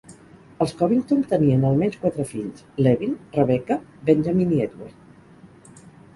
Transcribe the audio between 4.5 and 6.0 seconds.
i Edward.